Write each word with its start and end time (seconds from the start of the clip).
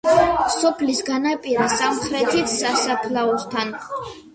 სოფლის 0.53 1.01
განაპირას, 1.11 1.77
სამხრეთით, 1.85 2.53
სასაფლაოსთან. 2.59 3.77